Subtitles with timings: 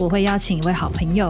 [0.00, 1.28] 我会邀请一位好朋友，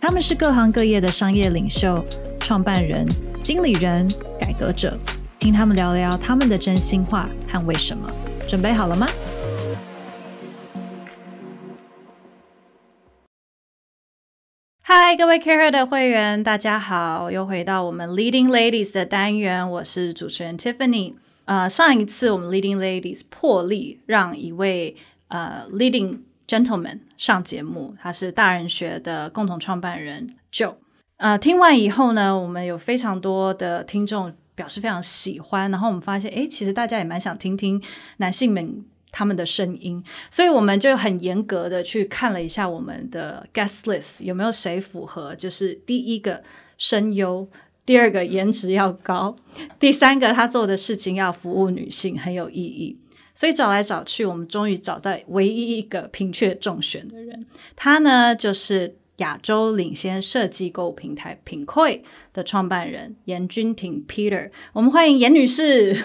[0.00, 2.02] 他们是各行各业的商业领袖、
[2.40, 3.06] 创办人、
[3.42, 4.08] 经理人、
[4.40, 4.96] 改革者，
[5.38, 8.10] 听他们聊聊他们的真心话和为什么。
[8.48, 9.06] 准备好了吗？
[14.80, 21.12] 嗨，各位 Care 的会员，大家好，又回到我们 Leading Ladies 的单元，我是主持人 Tiffany。
[21.44, 24.96] 呃，上一次我们 Leading Ladies 破例让一位
[25.28, 30.74] 呃 Leading Gentleman 上节目，他是大人学的共同创办人 Joe。
[31.18, 37.80] 呃，听完以后呢，我们有非常多的听众表示非常喜欢，然后我们发现，诶，其实大家也蛮想听听
[38.16, 46.42] 男性们他们的声音，所以我们就很严格的去看了一下我们的 Guest List 有没有谁符合，就是第一个
[46.78, 47.46] 声优。
[47.84, 49.34] 第二个颜值要高，
[49.80, 52.98] 第三个他做的事情要服务女性，很有意义。
[53.38, 64.50] 所以找来找去，我们终于找到唯一一个平缺中选的人，他呢就是亚洲领先设计购物平台品绘的创办人严君婷 Peter。
[64.72, 65.96] 我们欢迎严女士。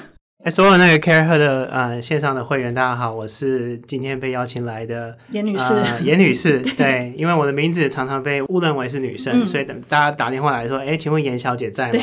[0.44, 5.74] 哎，所有那个 CAREhER 的呃线上的会员，大家好，我是今天被邀请来的严女士。
[5.74, 12.00] 呃、严女士， 对，因为我的名字常常被误认为是女生，嗯、所以等大家打电话来说，哎，请问严小姐在吗？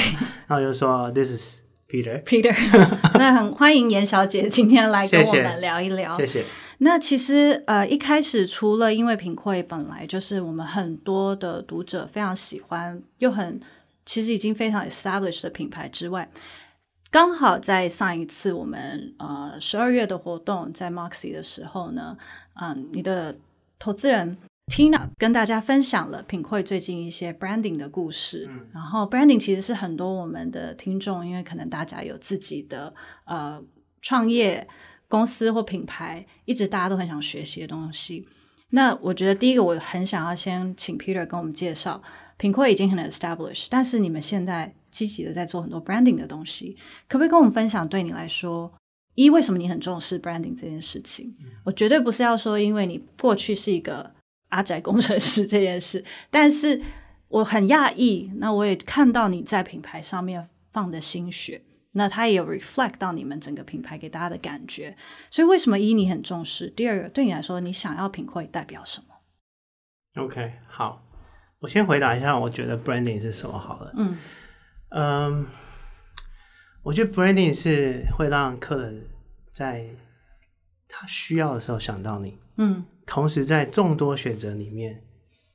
[0.48, 1.59] 然后我就说，This is
[1.90, 2.22] Peter。
[2.22, 2.54] Peter，
[3.18, 6.16] 那很欢迎严小姐今天来跟我们聊一聊。
[6.16, 6.44] 谢谢。
[6.78, 13.60] 那其实呃一开始除了因为品会本来就是我们很多的读者非常喜欢，又很
[14.06, 16.30] 其实已经非常 established 的品牌之外。
[17.10, 22.16] 刚好在上一次我们呃十二月的活动在 Moxie 的时候呢，
[22.62, 23.36] 嗯，你的
[23.80, 24.38] 投资人
[24.70, 28.46] Tina 跟大家分享了品会最近一些 branding 的故事。
[28.48, 32.94] 嗯，然后 branding 其实是很多我们的听众，因为可能大家有自己的
[33.24, 33.62] 呃
[34.00, 34.66] 创业
[35.08, 38.26] 公司或品牌，一直大家都很想学习的东西。
[38.70, 42.00] 那我觉得第一个我很想要先请 Peter 跟我们介绍，
[42.36, 44.72] 品会已经很 established，但是你们现在。
[44.90, 46.76] 积极的在做很多 branding 的东西，
[47.08, 47.86] 可不可以跟我们分享？
[47.86, 48.68] 对你来说，
[49.14, 51.32] 一为什么你很重视 branding 这件事情？
[51.38, 54.12] 嗯、我绝对不是要说，因为你过去是一个
[54.50, 56.80] 阿宅工程师这件事，但是
[57.28, 58.30] 我很讶异。
[58.36, 61.62] 那我也看到你在品牌上面放的心血，
[61.92, 64.96] 那它也有 reflect 到你们整个品牌给大家的感觉。
[65.30, 66.68] 所以，为什么一你很重视？
[66.68, 71.02] 第二个，对你来说，你想要品会代表什么？OK，好，
[71.60, 73.92] 我先回答一下，我觉得 branding 是什么好了。
[73.96, 74.18] 嗯。
[74.92, 75.44] 嗯，um,
[76.82, 79.06] 我觉得 branding 是会让客人
[79.52, 79.86] 在
[80.88, 85.02] 他需要的时候想到你，嗯，同时在众多选择里面，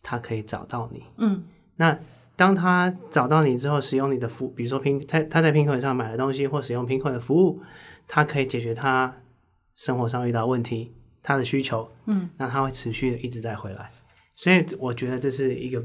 [0.03, 1.45] 他可以找到你，嗯。
[1.77, 1.97] 那
[2.35, 7.61] 当他找到你之后，使用你的服，比如说拼在他在拼口上买的东西，或使用拼口的服务，
[8.07, 9.21] 他可以解决他
[9.73, 10.93] 生活上遇到问题，
[11.23, 13.89] 他的需求，嗯，那他会持续的一直在回来。
[14.35, 15.81] 所以我觉得这是一个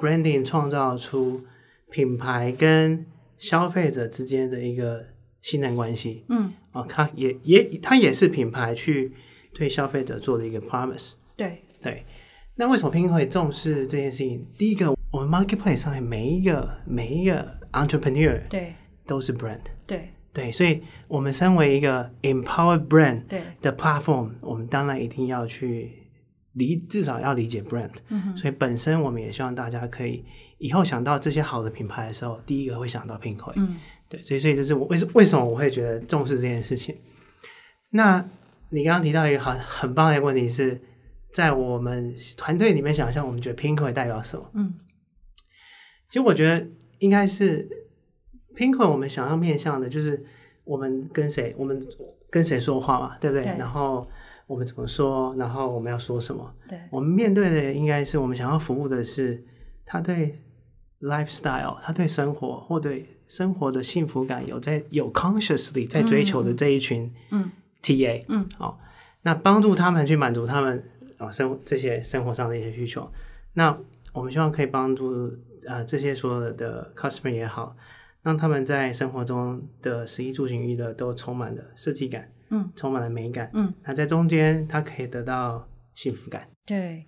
[0.00, 1.42] branding 创造出。
[1.90, 3.06] 品牌跟
[3.38, 5.06] 消费者之间的一个
[5.40, 9.14] 信任关系，嗯，哦，它也也它也是品牌去
[9.58, 12.04] 对消费者做的一个 promise，对对。
[12.54, 14.46] 那为什么品绘会重视这件事情？
[14.56, 18.74] 第一个，我们 marketplace 上面每一个每一个 entrepreneur 对
[19.04, 23.22] 都是 brand，对对，所以我们身为一个 empowered brand
[23.60, 25.92] 的 platform，我们当然一定要去
[26.52, 30.24] 理至少要理解 brand，嗯，所以本身我们也希望大家可以。
[30.58, 33.52] 以后想到这些好的品牌的时候，第一个会想到品绘。
[33.54, 33.76] 嗯，
[34.08, 36.96] 对，所以所以这是我为什为什么我会觉得重视这件事情。
[37.90, 38.28] 那
[38.70, 40.80] 你刚刚提到一个很很棒的一个问题是，
[41.32, 44.50] 在我们团队里面想象，我们觉得 pinko 代表什么？
[44.54, 44.74] 嗯，
[46.08, 46.66] 其实我觉得
[46.98, 47.68] 应该是
[48.54, 50.24] pinko，，我们想要面向的就是
[50.64, 51.84] 我们跟谁，我们
[52.30, 53.44] 跟谁说话嘛，对不对？
[53.44, 53.56] 对。
[53.58, 54.08] 然后
[54.46, 55.34] 我们怎么说？
[55.36, 56.54] 然后我们要说什么？
[56.68, 56.78] 对。
[56.90, 59.44] 我们面对的应该是我们想要服务的是
[59.84, 60.42] 他对。
[61.00, 67.48] lifestyle，他对生活或对生活的幸福感有在有 consciously 在追求的这一群嗯，
[67.82, 68.78] 好、嗯哦，
[69.22, 70.78] 那帮助他们去满足他们
[71.16, 73.10] 啊、哦、生活这些生活上的一些需求。
[73.54, 73.76] 那
[74.12, 75.26] 我们希望可以帮助
[75.66, 77.76] 啊、呃、这些所有的 customer 也好，
[78.22, 87.04] 让他们在生活中的食衣住行娱乐都充满了设计感，嗯，充满了美感，嗯，那在中间他可以得到幸福感，对。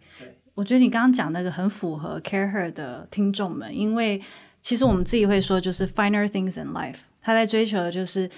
[0.55, 4.21] 我觉得你刚刚讲那个很符合 CAREhER 的听众们，因为
[4.61, 8.29] 其实我们自己会说，就是 finer things in life，他在追求的就是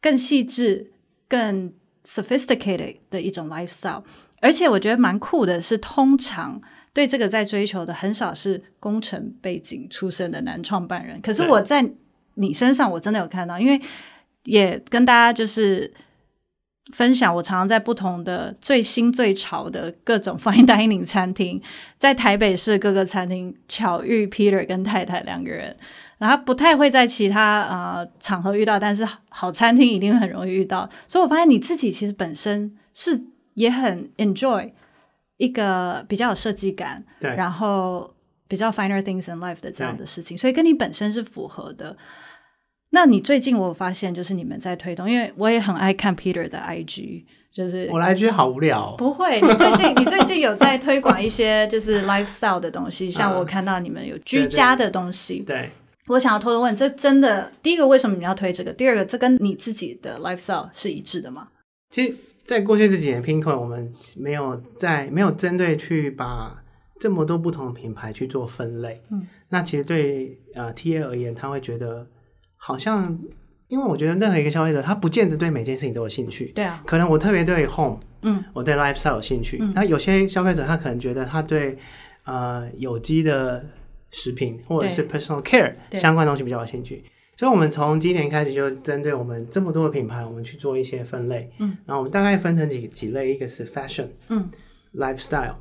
[0.00, 0.90] 更细致、
[1.28, 1.72] 更
[2.04, 4.02] sophisticated 的一种 lifestyle。
[4.40, 6.60] 而且我觉得蛮酷的是，通常
[6.92, 11.20] 对这个在追求的很少是工程背景出身的男创办人。
[11.20, 11.88] 可是我在
[12.34, 13.80] 你身上，我真的有看到，因为
[14.44, 15.92] 也跟大家就是。
[16.92, 21.58] 分享我常常在不同的最新最潮的各种 fine dining 餐厅，
[21.96, 25.74] 在台北市各个餐厅巧遇 Peter 跟太太两个人，
[26.18, 30.88] 然后不太会在其他呃场合遇到，但是好餐厅一定很容易遇到。
[31.06, 33.20] 所以我发现你自己其实本身是
[33.54, 34.70] 也很 enjoy
[35.36, 38.14] 一个比较有设计感，对，然后
[38.46, 41.96] 比较 finer things in life 的这样的事情，所以跟你本身是符合的。
[42.90, 48.94] 那你最近我发现，就是你们在推动，因为我也很爱看 Peter 的 IG，就是我的 IG 好无聊。
[48.96, 55.40] 不会，你最近 你最近有在推广一些就是 lifestyle 的东西，像我看到你们有居家的东西。
[55.40, 55.70] 对，对，
[56.08, 58.72] 我想要偷偷问，这真的第一个为什么你要推这个？
[58.72, 61.48] 第二个，这跟你自己的 lifestyle 是一致的吗？
[61.90, 62.14] 其实，
[62.44, 66.62] 在过去这几年，Pinkoi 我们没有在没有针对去把
[67.00, 69.02] 这么多不同的品牌去做分类。
[69.10, 72.06] 嗯，那其实对呃 TA 而言，他会觉得。
[72.66, 73.18] 好像，
[73.68, 76.46] 因为我觉得任何一个消费者，他不见得对每件事情都有兴趣。
[76.54, 79.58] 对啊，可能我特别对 home，嗯，我对 lifestyle 有兴趣。
[79.74, 81.76] 那、嗯、有些消费者，他可能觉得他对
[82.24, 83.62] 呃有机的
[84.14, 87.04] 食品或者是 personal care 相关东西比较有兴趣。
[87.36, 91.50] 所以，我们从今年开始就针对我们这么多的品牌，我们去做一些分类。
[91.58, 94.50] 嗯，然后我们大概分成几几类，一个是 fashion，嗯
[94.94, 95.56] ，lifestyle，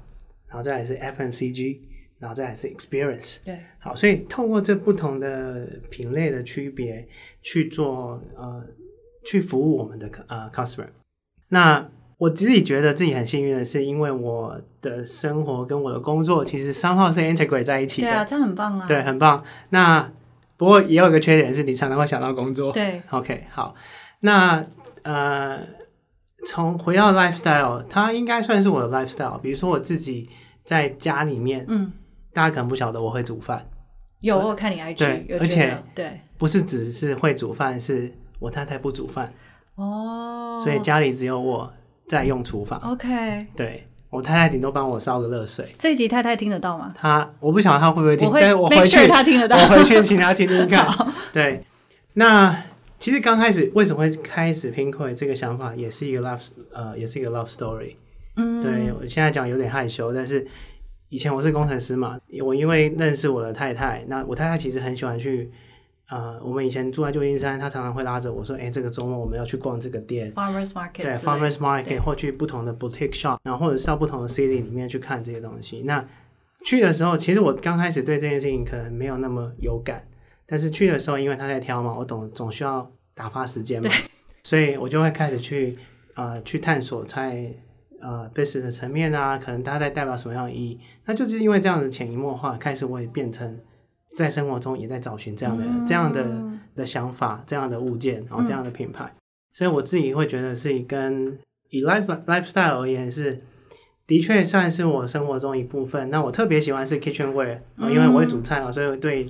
[0.47, 1.79] 然后再来是 FMCG。
[2.19, 7.05] 然后再来是 experience，对，好，所以透过这不同的品类的区别
[7.41, 8.65] 去做呃，
[9.25, 10.87] 去服务我们的呃 customer。
[11.49, 19.43] 那我自己觉得自己很幸运的是，因为我的生活跟我的工作其实三号是 integrate 在一起的，对啊，这很棒啊，对，很棒。
[19.69, 20.11] 那
[20.57, 23.73] 不过也有一个缺点是，你常常会想到工作，对，OK，好，
[24.19, 24.63] 那
[25.01, 25.57] 呃，
[26.45, 29.39] 从回到 lifestyle，它应该算是我的 lifestyle。
[29.39, 30.29] 比如说我自己
[30.63, 31.91] 在家里面，嗯。
[32.35, 33.63] 大家可能不晓得我会煮饭，
[34.21, 39.31] 有我看你 IG，对，而且对，不是只是会煮饭，是我太太不煮饭。
[39.75, 41.71] 哦，所以家里只有我
[42.07, 42.79] 在用厨房。
[42.79, 45.65] OK，对，我太太顶多帮我烧个热水。
[45.77, 46.93] 这一集太太听得到吗？
[46.95, 50.87] 她我不晓得她会不会听，但是我回去她听得到，我回去请她听听看。
[51.33, 51.63] 对，
[52.13, 52.55] 那
[52.99, 57.95] 其实刚开始为什么会开始 Pinkoi 这个想法，也是一个 love 呃，也是一个 love story。
[58.35, 60.47] 嗯，对我现在讲有点害羞，但是。
[61.09, 65.51] 以前我是工程师嘛，我因为认识我的太太，那我太太其实很喜欢去，
[66.13, 75.81] 呃，我们以前住在旧金山，他常常会拉着我说，哎，这个周末我们要去逛这个店，Farmers Market，对，Farmers Market，或去不同的 boutique shop，然后或者是到不同的 city 里面去看这些东西。
[75.85, 76.05] 那
[76.63, 80.05] 去的时候，其实我刚开始对这件事情可能没有那么有感，
[80.45, 83.89] 但是去的时候，因为他在挑嘛，我懂，总需要打发时间嘛，
[84.43, 85.77] 所以我就会开始去，
[86.13, 87.51] 呃，去探索在。
[88.05, 90.77] 呃，business 的层面啊，可能它在代表什么样的意义？
[91.05, 93.57] 那就是因为这样的潜移默化，开始我也变成
[94.15, 96.25] 在生活中也在找寻这样的、嗯、这样的
[96.75, 99.05] 的想法、这样的物件，然后这样的品牌。
[99.05, 99.17] 嗯、
[99.53, 101.37] 所以我自己会觉得是以跟
[101.69, 103.41] 以 life lifestyle 而言是
[104.05, 106.09] 的确算是我生活中一部分。
[106.09, 109.27] 那我特别喜欢是 kitchenware，、嗯、因为我会煮菜嘛，所以对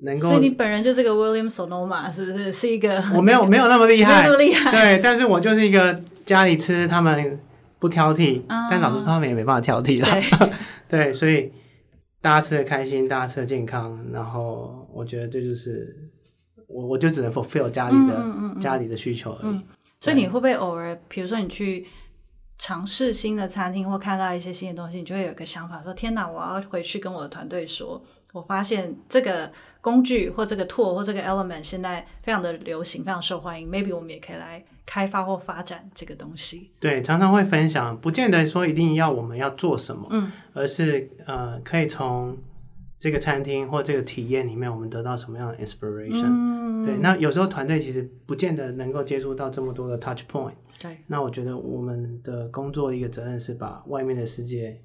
[0.00, 0.30] 能够。
[0.30, 2.52] 所以你本人就是个 William Sonoma，是不是？
[2.52, 4.70] 是一个我没有没有那么厉害，没那么厉害。
[4.70, 7.38] 对，但是我就是一个家里吃他们。
[7.80, 10.08] 不挑剔，但老实说他们也没办法挑剔了。
[10.10, 10.50] 对，
[11.06, 11.48] 对，所以
[12.20, 16.10] 大家吃的开心，大家吃的健康，然后我觉得这就是
[16.66, 19.54] 我，我就只能 fulfill 家里的嗯嗯嗯家里的需求而已。
[19.54, 19.64] 嗯、
[20.00, 21.86] 所以你会不会偶尔，比如说你去
[22.58, 34.64] 尝试新的餐厅或看到一些新的东西，你就会有一个想法说：天哪，我要回去跟我的团队说，我发现这个工具或这个 tool 或这个 element 现在非常的流行，非常受欢迎，maybe 我们也可以来。
[34.90, 42.38] 开发或发展这个东西，对，常常会分享，不见得说一定要我们要做什么，嗯，而是呃，可以从
[42.98, 46.96] 这个餐厅或这个体验里面，我们得到什么样的 inspiration，嗯，对。
[47.00, 50.96] 那有时候团队其实不见得能够接触到这么多的 touch point，对。
[51.06, 54.80] 那我觉得我们的工作一个责任是把外面的世界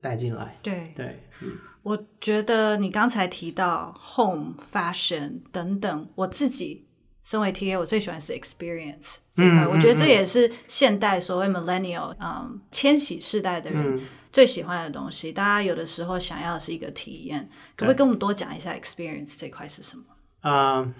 [0.00, 1.20] 带进来，对对。
[1.42, 1.52] 嗯，
[1.84, 6.85] 我觉得你刚才提到 home fashion 等等，我自己。
[7.26, 15.32] 身为 TA，我最喜欢是 experience 这块，嗯，我觉得这也是现代所谓 millennial，嗯，千禧世代的人最喜欢的东西。
[15.32, 20.04] 嗯，大家有的时候想要的是一个体验，可不可以跟我们多讲一下 experience 这块是什么？
[20.42, 20.94] 嗯，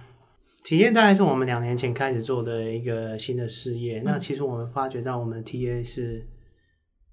[0.65, 4.01] 体验大概是我们两年前开始做的一个新的事业。
[4.01, 6.27] 嗯，那其实我们发觉到，我们 TA 是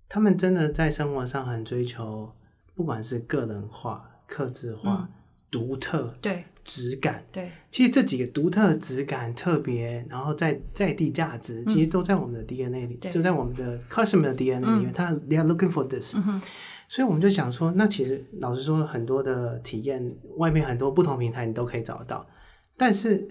[0.09, 2.33] 他们真的在生活上很追求，
[2.73, 5.07] 不管是个人化、克制化、
[5.53, 6.43] 独、嗯、特、对。
[6.65, 16.41] 质感，对，其实这几个独特、质感、特别，然后在在地价值，其实都在我们的 DNA 里，嗯、就在我们的 customer 的 DNA 里面，他、嗯、they are looking for this，、嗯、
[16.87, 22.25] 所以我们就想说，那其实老实说，很多的体验，外面很多不同平台你都可以找到，
[22.77, 23.27] 但是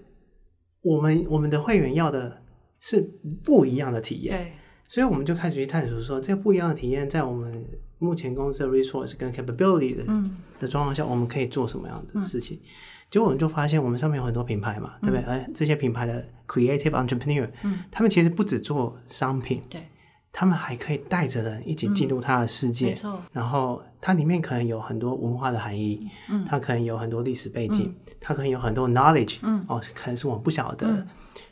[0.82, 2.42] 我们我们的会员要的
[2.80, 3.00] 是
[3.42, 4.52] 不一样的体验，对，
[4.86, 7.66] 所以我们就开始去探索说，这个不一样的体验在我们
[8.02, 12.58] 目前公司的 resource 跟 capability 的、嗯、的状况下，我们可以做什么样的事情。
[12.60, 12.66] 嗯。
[13.10, 15.32] 结果我们就发现，我们上面有很多品牌嘛，嗯、对不对？
[15.32, 19.86] 而这些品牌的 creative entrepreneur，嗯，他们其实不只做商品，对，
[20.32, 31.06] 他们还可以带着人一起进入他的世界，嗯、然后它里面可能有很多文化的含义，嗯，它可能有很多历史背景，嗯、它可能有很多 knowledge，嗯，哦，可能是我们不晓得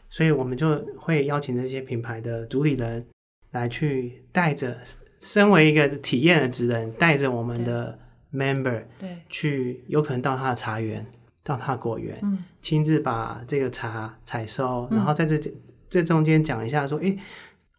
[0.08, 3.06] 所以我们就会邀请这些品牌的主理人
[3.50, 4.76] 来去带着，
[5.20, 7.96] 身为一个体验的职人，带着我们的
[8.32, 11.06] member，对，去有可能到他的茶园。
[11.42, 15.40] 到他的果园，嗯，亲自把这个茶采收，嗯、然后在这
[15.88, 17.16] 这中间讲一下说，哎，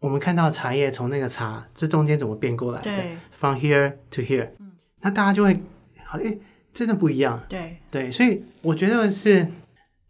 [0.00, 5.62] 我们看到茶叶从那个茶这中间怎么变过来的对？From here to here，嗯，那大家就会，
[6.04, 6.36] 好，哎，
[6.74, 7.78] 真的不一样，对。
[7.88, 9.46] 对，所以我觉得是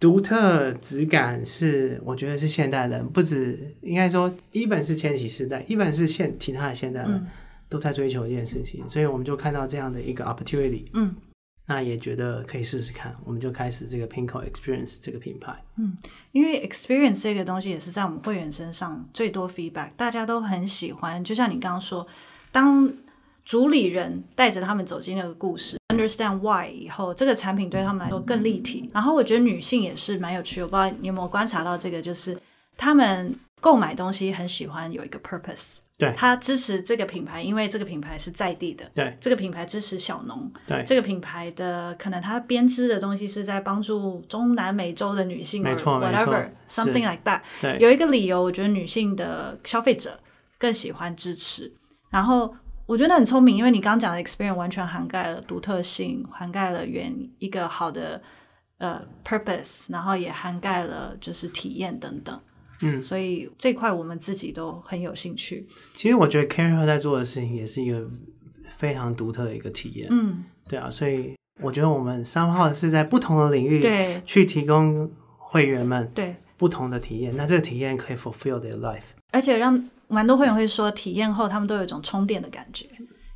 [0.02, 7.26] 独特质感是，我觉得是现代人不止应该说，even 是千禧世代，even 是现其他的现代人、嗯、
[7.68, 11.14] 都在追求一件事情，所以我们就看到这样的一个 opportunity，嗯。
[11.66, 15.54] 那也觉得可以试试看，我们就开始这个 Pinkoi Experience 这个品牌。
[15.76, 15.96] 嗯，
[16.32, 21.22] 因为 Experience 这个东西也是在我们会员身上最多 feedback，大家都很喜欢。
[21.22, 22.04] 就像你刚刚说，
[22.50, 22.92] 当
[23.44, 28.90] 主理人带着他们走进那个故事，understand why 以后，这个产品对他们来说更立体。
[28.92, 32.36] 然后我觉得女性也是蛮有趣，我不知道你有没有观察到这个，就是
[32.76, 35.78] 他们购买东西很喜欢有一个 purpose。
[35.98, 38.84] 对，他支持这个品牌，因为这个品牌是在地的。
[38.92, 40.50] 对，这个品牌支持小农。
[40.66, 47.40] 对，这个品牌的可能他编织的东西是在帮助中南美洲的女性，没错，whatever something like that。
[47.60, 50.18] 对，有一个理由，我觉得女性的消费者
[50.58, 51.72] 更喜欢支持。
[52.10, 52.52] 然后
[52.92, 58.20] 我觉得很聪明，因为你刚刚讲的 experience 完全涵盖了独特性，涵盖了原一个好的
[58.76, 62.38] 呃 purpose，然后也涵盖了就是体验等等。
[62.82, 65.66] 嗯，所以这块我们自己都很有兴趣。
[65.94, 68.06] 其实我觉得 CaringHer 在做的事情也是一个
[68.68, 70.08] 非常独特的一个体验。
[70.10, 77.34] 嗯，对啊，所以我觉得我们三号是在不同的领域对去提供会员们对不同的体验。
[77.38, 82.86] 那这个体验可以 fulfill their life，而且让蛮多会员会说，体验后他们都有一种充电的感觉，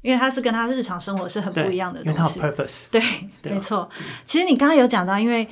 [0.02, 2.38] 因为它是跟他日常生活是很不一样的东西。
[2.38, 2.90] purpose。
[2.90, 3.02] 对，
[3.42, 3.88] 对没错。
[4.25, 5.49] 其实你刚刚有讲到，因为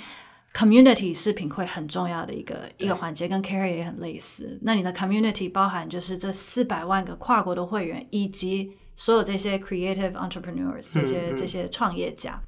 [0.52, 4.56] Community 是品会很重要的一个一个环节，跟 CaringHer 也很类似。
[4.62, 12.40] 那你的 Community 包含就是这四百万个跨国的会员，以及所有这些 Creative Entrepreneurs 这些、嗯嗯、这些创业家，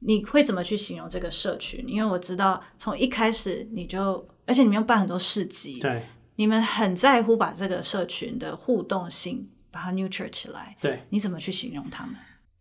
[0.00, 1.84] 你会怎么去形容这个社群？
[1.86, 6.02] 因为我知道从一开始你就，而且你们又办很多市集，对，
[6.40, 10.74] 你们很在乎把这个社群的互动性把它 nurture 起来。
[10.80, 12.14] 对，你怎么去形容他们？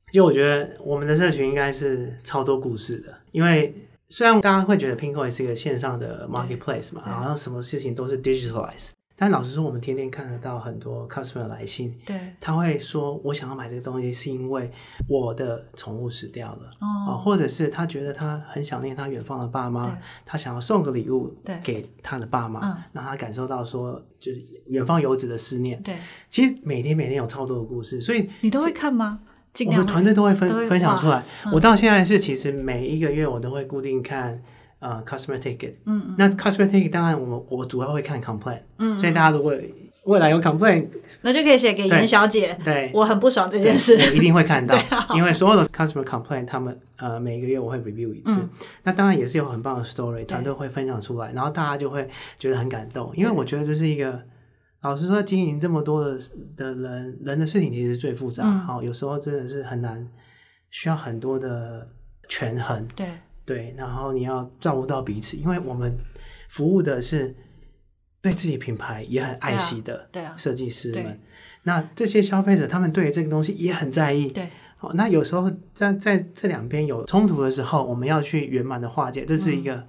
[0.08, 3.74] 其实我觉得我们的社群应该是超多故事的，因为。
[4.12, 14.72] 虽然大家会觉得 Pinko 也是一个线上的 marketplace 嘛，然后什么事情都是 digitalize，但老实说，我们天天看得到很多 customer 来信，对，他会说，我想要买这个东西是因为
[15.08, 25.84] 我的宠物死掉了，哦，或者是他觉得他很想念他远方的爸妈，他想要送个礼物给他的爸妈，让他感受到说，就是远方游子的思念。
[25.84, 25.96] 对，
[26.30, 29.20] 其实每天每天有超多的故事，所以你都会看吗？
[29.66, 31.22] 我们团队都会分分享出来。
[31.46, 34.42] 嗯、我到现在是其实每一个月我都会固定看
[34.80, 35.74] 呃 customer ticket。
[35.86, 36.16] 嗯嗯。
[36.18, 38.62] 那 customer ticket 当然我们我主要会看 complaint。
[38.78, 38.98] 嗯。
[38.98, 39.54] 所以大家如果
[40.06, 40.88] 未来有 complaint，
[41.22, 42.58] 那就可以写给严小姐。
[42.64, 42.90] 对。
[42.94, 43.96] 我很不爽这件事。
[43.96, 44.76] 我一定会看到，
[45.16, 48.40] 因为所有的 customer complaint，他们呃每一个月我会 review 一次。
[48.42, 48.50] 嗯、
[48.84, 54.22] 那当然也是有很棒的 story，团队会分享出来，然后大家就会觉得很感动，因为我觉得这是一个。
[54.82, 56.18] 老实说，经营这么多的
[56.56, 58.50] 的人人的事情，其实最复杂。
[58.50, 60.08] 好、嗯，有时候真的是很难，
[60.72, 61.86] 需要很多的
[62.30, 62.88] 权衡。
[62.96, 63.06] 对
[63.50, 65.98] 对，然后你要照顾到彼此，因为我们
[66.50, 67.36] 服务的是
[68.22, 71.08] 对自己品牌也很爱惜的设计师们。
[71.08, 71.18] 啊啊、
[71.64, 74.30] 那这些消费者，他们对这个东西也很在意。
[74.30, 79.88] 对，好，那有时候在在这两边有冲突的时候，我们要去圆满的化解，这是一个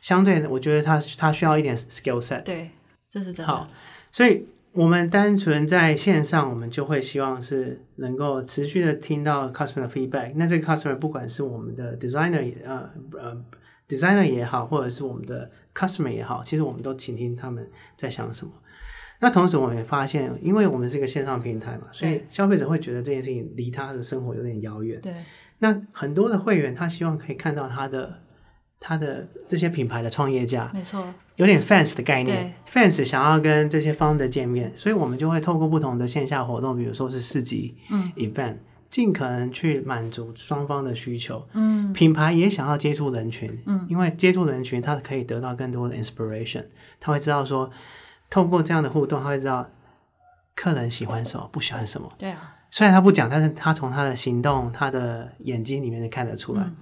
[0.00, 2.42] 相对的，我觉得他他需要一点 skill set。
[2.42, 2.70] 对，
[3.08, 3.52] 这是真的。
[3.52, 3.68] 好。
[4.10, 4.46] 所以，
[4.76, 10.32] 我们单纯在线上，我们就会希望是能够持续的听到 customer 的 feedback。
[10.36, 13.44] 那这个 customer 不管是我们的 designer 呃呃
[13.88, 17.66] designer 也好，或者是我们的 customer 也好，其实我们都倾听他们
[17.96, 18.52] 在想什么。
[19.20, 25.00] 那同时我们也发现，因为我们是一个线上平台嘛，所以消费者会觉得这件事情离他的生活有点遥远。
[25.00, 25.14] 对。
[25.58, 28.18] 那很多的会员他希望可以看到他的
[28.78, 31.02] 他的这些品牌的创业家，没错，
[31.36, 38.56] 有点 fans 的概念，fans 想要跟这些 founder 见面，所以我们就会透过不同的线下活动，比如说是市集、嗯，event，
[38.90, 41.46] 尽可能去满足双方的需求。
[41.52, 46.64] 嗯，品牌也想要接触人群，嗯，因为接触人群，他可以得到更多的 inspiration，
[47.00, 47.70] 他会知道说。
[48.28, 49.64] 透过这样的互动，他会知道
[50.56, 52.12] 客人喜欢什么，不喜欢什么。
[52.18, 56.62] 对啊，虽然他不讲，但是他从他的行动、他的眼睛里面就看得出来。
[56.64, 56.76] 嗯、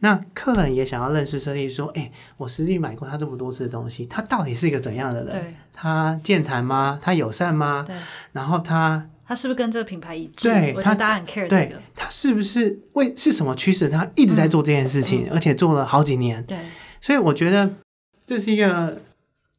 [0.00, 5.54] 那客人也想要认识设计师，说：“哎、欸，我实际买过他这么多次的东西，他到底是一个怎样的人？
[5.72, 6.98] 他健谈吗？
[7.00, 7.84] 他友善吗？
[7.86, 7.96] 对
[8.32, 10.48] 然后他他是不是跟这个品牌一致？
[10.48, 11.48] 对，他大家很 care 这个。
[11.48, 16.44] 对他是不是为是什么驱使他一直在做这件事情，嗯、而且做了好几年？
[16.44, 16.58] 对，
[17.00, 17.70] 所以我觉得
[18.26, 19.00] 这是一个。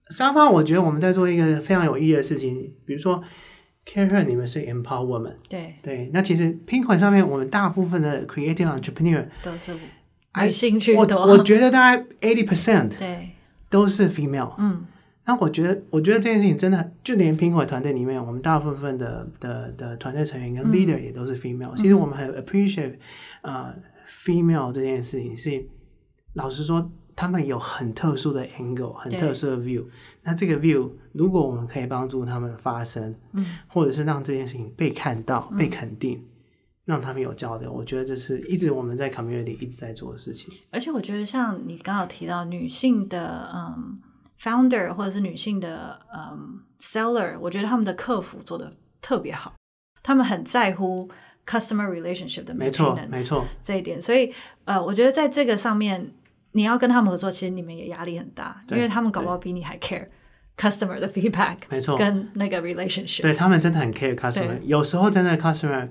[0.09, 3.23] 沙发，我觉得我们在做一个非常有意义的事情，比如说
[3.85, 9.73] ，Care Her 你们是 Empower Women，对对，那其实 Pinkoi 上面我们大部分的 Creative Entrepreneur 都是
[10.35, 13.31] 女性居多，我我觉得大概 eighty percent 对。
[13.69, 14.85] 都是 female，嗯，
[15.25, 22.95] 那我觉得我觉得这件事情真的，就连 Pinkoi 团队里面，我们大部分的的的团队成员跟 leader 也都是 female，、嗯、其实我们很 appreciate
[23.41, 25.65] 啊、uh, female 这件事情，是
[26.33, 26.91] 老实说。
[27.13, 29.85] 他们有很特殊的 angle，很特殊的 view。
[30.23, 36.23] 那这个 view，如果我们可以帮助他们发声，嗯，或者是让这件事情被看到、嗯、被肯定，
[36.91, 40.53] 让他们有交流，我觉得这是一直我们在 community 一直在做的事情。
[40.69, 43.99] 而且我觉得，像你刚刚提到女性的嗯
[44.39, 49.53] founder，或者是女性的嗯 seller，我觉得他们的客服做的特别好，
[50.03, 51.09] 他们很在乎
[51.47, 54.01] customer relationship 的没错，没错，这一点。
[54.01, 54.31] 所以
[54.65, 56.13] 呃，我觉得在这个上面。
[56.53, 60.05] 你要跟他们合作，其实你们也压力很大，因为他们搞不好比你还 care
[60.57, 64.59] customer 的 feedback，没错，跟那个 relationship，对他们真的很 care customer。
[64.65, 65.87] 有时候真的 customer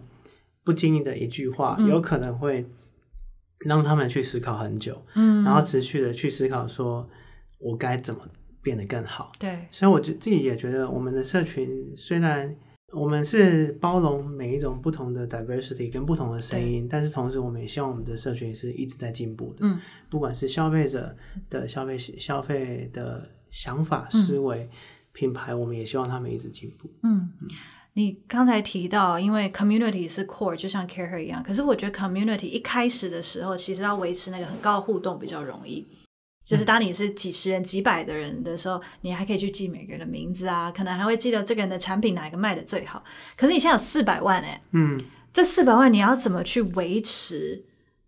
[0.64, 2.66] 不经意的一句话，嗯、有可能会
[3.60, 7.08] 让他们去思考很久，嗯，然后持续的去思考，说
[7.58, 8.20] 我该怎么
[8.62, 9.32] 变得更好。
[9.38, 12.56] 对，所以我就自己也觉得，我们的社群虽然。
[12.92, 19.58] 我们是包容每一种不同的 diversity 跟不同的声音，但是同时我们也希望我们的社群是一直在进步的。
[19.60, 21.16] 嗯，不管是消费者
[21.48, 24.70] 的消费消费的想法、思维、嗯、
[25.12, 26.90] 品牌，我们也希望他们一直进步。
[27.04, 27.48] 嗯，嗯，
[27.94, 35.86] 你刚才提到，因为 community 是 core，就像 CareHer 一样，可是我觉得 community 一开始的时候，其实要维持那个很高的互动比较容易。
[36.42, 43.02] 就是当你是几十人、几百的人的时候，你还可以去记每个人的名字啊，可能还会记得这个人的产品哪一个卖的最好。
[43.36, 44.98] 可是你现在有四百万哎，嗯，
[45.32, 47.62] 这四百万你要怎么去维持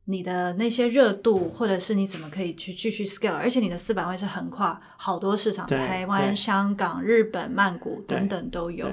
[0.07, 3.35] 你的那些热度，或者是你怎么可以去继续 scale？
[3.35, 8.91] 而且你的四百万是横跨好多市场，台湾、香港、日本、曼谷等等都有。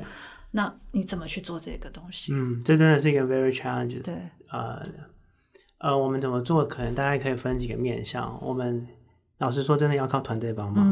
[0.51, 2.33] 那你怎么去做这个东西？
[2.33, 4.01] 嗯，这真的是一个 very challenge。
[4.01, 4.15] 对，
[4.49, 4.85] 呃
[5.79, 6.65] 呃，我们怎么做？
[6.65, 8.87] 可能大家可以分几个面向，我们。
[9.39, 10.91] 老实说，真的要靠团队帮忙。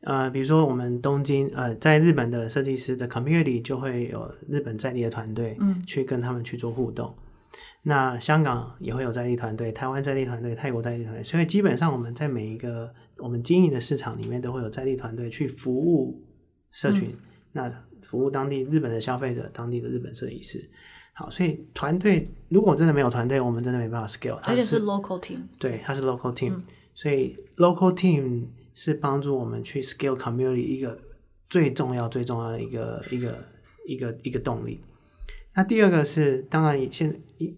[0.00, 7.14] 嗯、呃，比如说我们东京，呃，在日本的设计师的 community 就会有日本在地的团队，嗯，去跟他们去做互动。
[7.84, 16.20] 那香港也会有在地团队，台湾在地团队，泰国在地团队，所以基本上我们在每一个我们经营的市场里面都会有在地团队去服务
[16.72, 17.18] 社群，嗯、
[17.52, 17.72] 那
[18.10, 20.68] 服务当地日本的消费者，当地的日本设计师。
[21.12, 24.34] 好，所以团队如果真的没有团队，我们真的没办法 scale。
[24.46, 26.54] 而且是 local team，对，它是 local team。
[26.54, 30.98] 嗯所以，local team 是帮助我们去 scale community 一个
[31.48, 33.38] 最重要、最重要的一个、一个、
[33.86, 34.80] 一个、一个动力。
[35.54, 37.54] 那第二个是，当然现一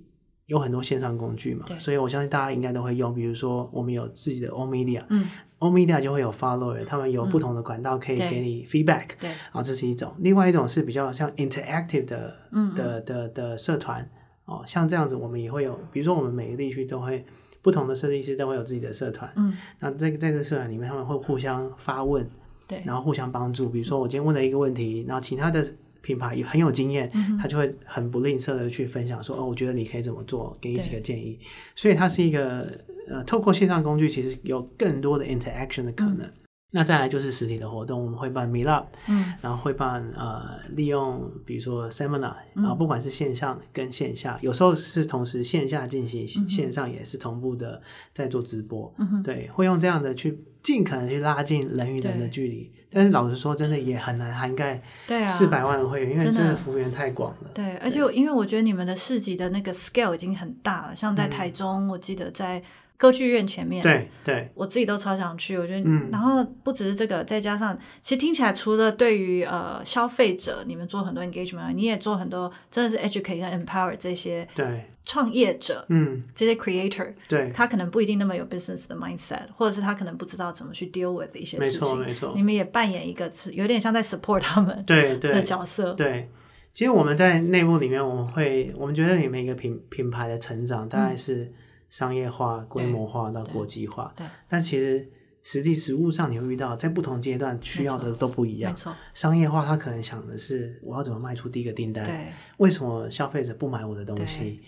[0.52, 3.14] 有很多线上工具嘛，所以我相信大家应该都会用。
[3.14, 5.26] 比如说，我们有自己的 own media，嗯
[5.60, 10.12] ，own media 就会有 follower，他们有不同的管道可以给你 feedback，对，啊，这是一种。
[10.18, 14.06] 另外一种是比较像 interactive 的，嗯，的的的社团
[14.44, 17.24] 哦，像这样子，我们也会有，比如说我们每个地区都会。
[17.62, 22.28] 不同的设计师都会有自己的社团，嗯，那在在这个社团里面，他们会互相发问，
[22.66, 23.68] 对，然后互相帮助。
[23.68, 25.64] 比如说，我今天问了一个问题，然后其他的
[26.02, 31.38] 品牌也很有经验，嗯、他就会很不吝啬的去分享说，说哦，我觉得你可以怎么做，给你几个建议。
[31.74, 36.20] 所以它是一个呃，透过线上工具，其实有更多的 interaction 的可能。
[36.20, 36.32] 嗯
[36.74, 47.82] 那再来就是实体的活动，我们会办 Meetup，嗯，然后会办呃，利用比如说 Seminar，然后不管是线上跟线下，有时候是同时线下进行，线上也是同步的
[48.14, 52.72] 在做直播，嗯哼，对，会用这样的去尽可能去拉近人与人的距离。
[52.94, 54.82] 但是老实说，真的也很难涵盖
[55.28, 57.50] 四百万的会员，因为真的服务员太广了。
[57.52, 62.62] 对，而且因为我觉得你们的市集的那个 scale 已经很大了，像在台中，我记得在。
[63.02, 65.58] 歌剧院前面，对对，我自己都超想去。
[65.58, 82.32] 我觉得，嗯，然后不只是这个，再加上，其实听起来除了对于呃消费者，你们做很多 engagement，你也做很多，真的是 educate 和 empower 这些对创业者，嗯，这些 creator，对，他可能不一定那么有 business 的 mindset，或者是他可能不知道怎么去 deal with 一些事情，没错没错。
[82.36, 85.32] 你们也扮演一个有点像在 support 他们对对。
[85.32, 86.06] 的角色，对。
[86.06, 86.28] 对
[86.72, 91.52] 其实我们在内部里面，我们会，我们觉得你们一个品品牌的成长，大概是
[91.92, 94.12] 商业化、规模化到国际化。
[94.16, 94.26] 对。
[94.48, 95.06] 但其实
[95.42, 98.72] 实际实物上，你会遇到在不同阶段需要的都不一样。
[98.72, 98.96] 没错。
[99.12, 102.02] 商业化，他可能想的是我要怎么卖出第一个订单？
[102.04, 102.32] 对。
[102.56, 104.62] 为什么消费者不买我的东西？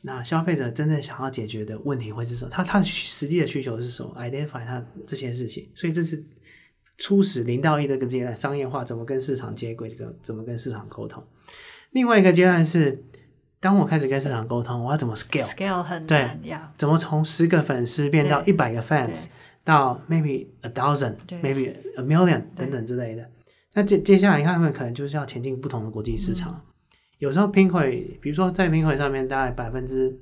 [0.00, 2.50] 那消费者真正想要解决的问题会是什么？
[2.50, 5.68] 他他的实际的需求是什么？identify 他这些事情。
[5.74, 6.24] 所以这是。
[7.02, 11.26] 初始零到一的一个阶段，商业化怎么跟市场接轨，这个怎么跟市场沟通。
[11.92, 13.02] 另外一个阶段是，
[13.60, 19.26] 当我开始跟市场沟通，我要怎么 scale？scale 很难，对.怎么从十个粉丝变到一百个 fans，
[19.62, 23.30] 到 maybe a thousand，maybe a million 等等之类的。
[23.74, 26.52] 那接接下来，你看他们可能就是要前进不同的国际市场。
[26.52, 26.60] 嗯、
[27.18, 30.18] 有时候 Pinkoi，比如说在 Pinkoi 上面，大概百分之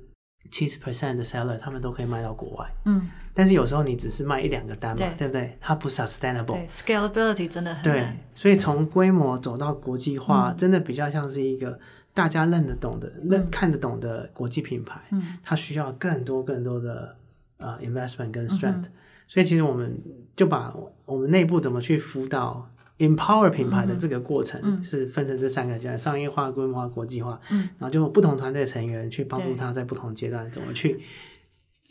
[0.51, 2.67] 七十 percent 的 seller，他们都可以卖到国外。
[2.85, 3.09] 嗯。
[3.33, 5.57] 但是有时候你只是卖一两个单嘛，对，对不对？
[5.61, 6.67] 它不 sustainable。
[6.67, 8.03] scalability 真的很难。
[8.03, 11.79] 对，所以从规模走到国际化，嗯，真的比较像是一个
[12.19, 14.99] 大家认得懂的、认、嗯、看得懂的国际品牌。
[15.11, 17.15] 嗯，它需要更多更多的
[17.59, 18.91] 呃 investment 跟 strength，嗯。
[19.25, 19.97] 所以其实我们
[20.35, 27.39] 就把我们内部怎么去辅导 empower 品牌的这个过程，是分成这三个阶段：商业化、规模化、国际化。
[27.51, 30.99] 嗯，然后就不同团队成员去帮助他在不同阶段怎么去。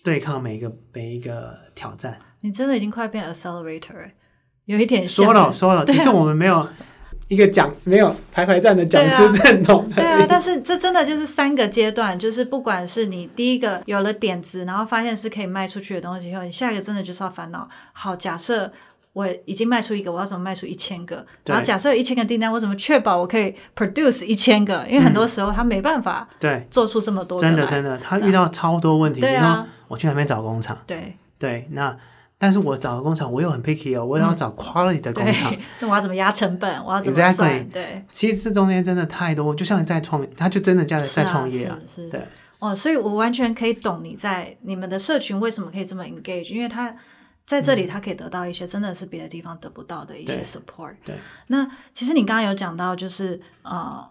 [0.05, 4.11] 对抗每一个每一个挑战，你真的已经快变 accelerator，
[4.67, 6.69] 有一点说了说了，只是我们没有
[7.29, 9.89] 一个讲没有排排站的讲师阵容。
[9.91, 17.69] 对啊，但是这真的就是三个阶段，就是不管是你第一个有了点子，然后发现是可以卖出去的东西以后，你下一个真的就是要烦恼。
[17.93, 18.73] 好，假设
[19.13, 21.25] 我已经卖出一个，我要怎么卖出一千个？
[21.45, 24.87] 然后假设有一千个订单，我怎么确保我可以 produce 一千个？
[24.89, 29.21] 因为很多时候他没办法对做出这么多，真的真的，他遇到超多问题。
[29.21, 29.67] 对啊。
[29.89, 31.97] 我去那边找工厂，对对，那
[32.41, 36.71] 但是我找个工厂，我又很 picky 哦，我要找 quality 的工厂， 那我要怎么压成本？
[36.85, 41.77] 我要怎么算？Exactly, 对，其实这中间真的太多，就像你在创，他就真的在在创业啊，
[42.11, 42.27] 对，
[42.61, 46.95] 哦，所以我完全可以懂你在你们的社群为什么可以这么 engage，因为他
[47.45, 50.95] 在这里他可以得到一些真的是别的地方得不到的一些 support。
[51.05, 54.09] 对，对，那其实你刚刚有讲到，就是呃，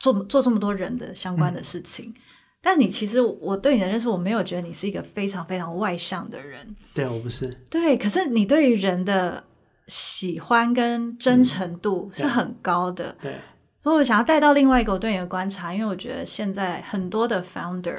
[0.00, 2.14] 做做这么多人的相关的事情。
[2.16, 2.22] 嗯
[2.60, 6.66] 但你其实，我对你的认识，我没有觉得你是一个非常非常外向的人。
[6.92, 7.46] 对，我不是。
[7.70, 9.42] 对，可是你对于人的
[9.86, 13.16] 喜欢跟真诚度是很高的。
[13.20, 13.32] 对。
[13.32, 13.36] 对。
[13.80, 17.96] 所以我想要带到另外一个我对你的观察，因为我觉得现在很多的 founder，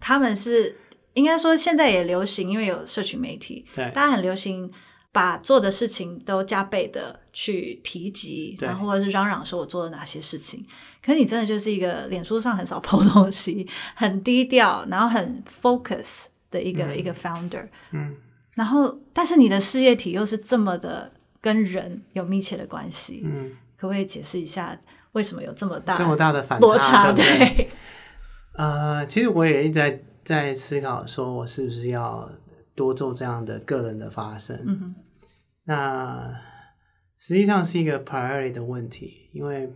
[0.00, 0.74] 他们是
[1.12, 4.70] 应该说现在也流行，因为有社群媒体，对，大家很流行。
[5.12, 10.64] 把做的事情都加倍的去提及，然后或者是嚷嚷说我做了哪些事情。
[11.04, 17.66] 可是你真的就是一个脸书上很少 po 东西，很低调，然后很 focus 的一个、嗯、一个 founder。
[17.90, 18.16] 嗯。
[18.54, 23.22] 然后，但是你的事业体又是这么的跟人有密切的关系。
[23.24, 23.52] 嗯。
[23.76, 24.78] 可不可以解释一下
[25.12, 27.10] 为什么有这么大这么大的反落差？
[27.10, 27.70] 对，对。
[28.52, 32.30] 呃，其实我也一直在在思考，说我是不是要。
[32.80, 34.94] 多做这样的个人的发声，嗯，
[35.64, 36.34] 那
[37.18, 39.70] 实际上是一个 priority 的问题，因为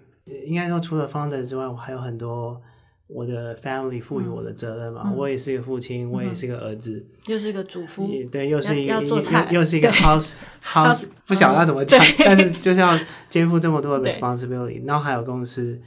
[0.47, 2.59] 应该说除了 founder 之外，我还有很多
[3.07, 15.79] 我的 family 赋予我的责任嘛，嗯、我也是一个父亲，嗯，我也是一个儿子，又是一个主夫，对，又是一个又，又是一个 house house，不晓得要怎么讲，但是 就是要肩负这么多的 responsibility，然后还有公司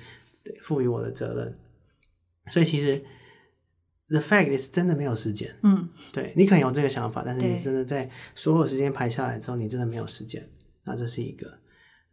[0.62, 1.58] 赋予我的责任，
[2.52, 3.04] 所以其实。
[4.10, 5.54] The fact is 真的没有时间。
[5.64, 10.50] 嗯，对，你可能有这个想法，但是你真的在所有时间排下来之后，你真的没有时间。
[10.86, 11.60] 那这是一个。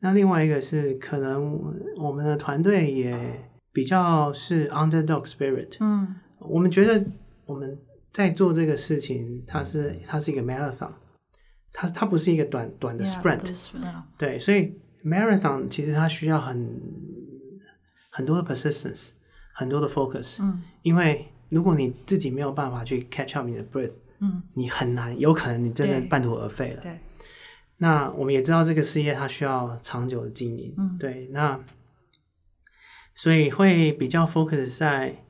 [0.01, 5.77] 那另外一个是，可能我们的团队也比较是 underdog spirit。
[5.79, 7.05] 嗯，我们觉得
[7.47, 7.79] 我们
[8.13, 10.91] 在做这个事情，它是它是一个 marathon，
[11.73, 13.41] 它它不是一个短短的 sprint。
[13.41, 16.81] Yeah, 对，所以 marathon 其实它需要很
[18.11, 19.11] 很多的 persistence，
[19.55, 20.43] 很多的 focus。
[20.43, 26.81] 嗯，因为如果你自己没有办法去 catch up 你的 breath，嗯，你很难，有可能你真的半途而废了。
[26.83, 26.99] 对。
[27.79, 31.29] 那我们也知道这个事业它需要长久的经营，嗯，对。
[31.33, 31.59] 那
[33.15, 35.25] 所以会比较 focus 在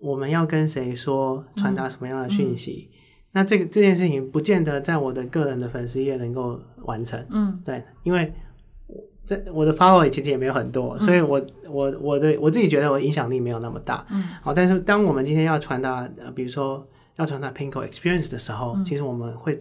[0.00, 2.90] 我们要跟谁说，传达什么样的讯息。
[2.90, 2.98] 嗯嗯、
[3.32, 8.32] 那这个这件事情不见得在我的个人的粉丝页能够完成，嗯，对，因为。
[9.24, 14.06] 在我的 follow 其实也没有很多，嗯、所以我我我的我自己觉得我影响力没有那么大。
[14.10, 19.58] 嗯，好，但是当我们今天要传达，呃，比如说要传达 Pinkoi experience 的时候，嗯、其实我们会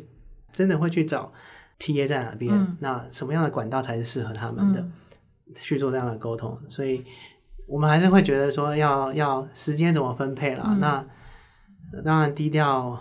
[0.52, 1.32] 真的会去找
[1.80, 4.91] TA 在哪边，嗯、那什么样的管道才是适合他们的，嗯、
[5.56, 6.58] 去做这样的沟通。
[6.67, 7.04] 所以，
[7.67, 10.63] 我们还是会觉得说要要时间怎么分配啦。
[10.67, 11.06] 嗯、那
[12.04, 12.99] 当然低调。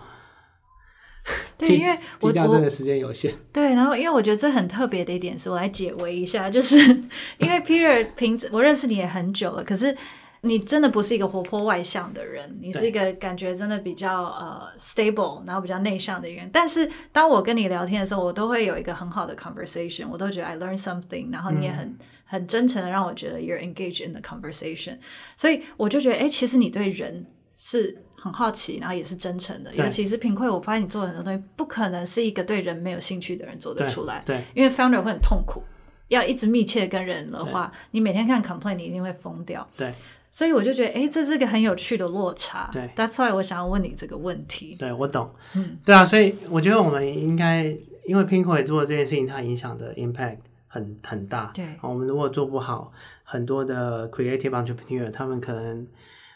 [1.57, 3.33] 对，因为我低调真的时间有限。
[3.51, 6.77] 对，然后因为我觉得这很特别的一点是，我来解围一下，就是
[7.37, 9.95] 因为 Peter 平时我认识你也很久了，可是
[10.41, 16.49] 你真的不是一个活泼外向的人，你是一个感觉真的比较呃 stable，然后比较内向的一个人。
[16.51, 24.97] 但是当我跟你聊天的时候，我都会有一个很好的 conversation，我都觉得 I learn something，然后你也很、嗯、很真诚的让我觉得 you're engaged in the conversation，
[25.37, 27.97] 所以我就觉得，哎，其实你对人是。
[28.23, 29.75] 很好奇，然后也是真诚的。
[29.75, 34.23] 尤其是品愧，我发现你做的很多东西，不可能是一个对人没有兴趣的人做得出来。
[34.25, 35.61] 对，对，因为 founder 会很痛苦，
[36.07, 39.67] 要一直密切跟人的话，你每天看 complain，你一定会疯掉。
[39.75, 39.91] 对，
[40.31, 42.69] 所以我就觉得，哎，这是个很有趣的落差。
[42.71, 44.77] 对，That's why 我想要问你这个问题。
[44.79, 45.29] 对，我懂。
[45.55, 47.65] 嗯，对啊，所以我觉得我们应该，
[48.05, 51.51] 因为品愧做的这件事情，它影响的 impact 很很大。
[51.53, 52.93] 对，我们如果做不好，
[53.25, 55.85] 很多的 creative entrepreneur 他们可能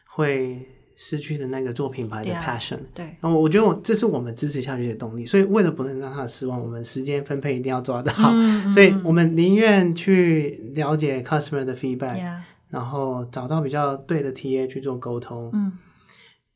[0.08, 0.73] 会。
[0.99, 5.27] 失去了那个做品牌的 passion，对，那我我觉得我这是我们支持下去的动力。
[5.27, 8.31] 所以为了不能让他失望，我们时间分配一定要抓得好。
[8.33, 15.51] 嗯、所以我们宁愿去了解 customer 的 feedback，、嗯、然后找到比较对的 TA 去做沟通。
[15.53, 15.71] 嗯，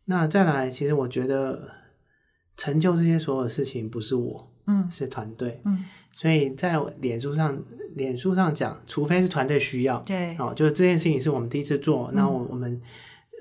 [0.05, 1.69] 那再来，其实我觉得
[2.57, 5.61] 成就这些所有事情不是我，嗯，是团队。
[5.65, 7.55] 嗯，所以在脸书上，
[7.95, 12.81] 脸书上讲，除非是团队需要，对，哦，就是这件事情是我们第一次做，那我我们。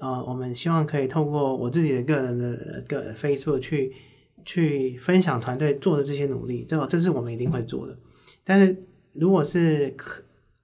[0.00, 3.94] 呃，我们希望可以透过我自己的个人的个 Facebook 去
[4.46, 7.94] 去分享团队做的这些努力，这这是我们一定会做的。
[8.42, 8.74] 但是
[9.12, 9.94] 如果是